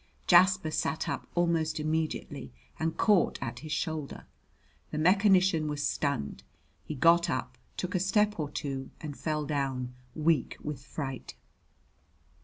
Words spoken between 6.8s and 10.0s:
He got up, took a step or two and fell down,